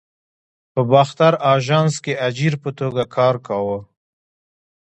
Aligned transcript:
په 0.73 0.81
باختر 0.91 1.33
آژانس 1.53 1.93
کې 2.03 2.13
اجیر 2.27 2.53
په 2.63 2.69
توګه 2.79 3.03
کار 3.15 3.35
کاوه. 3.47 3.79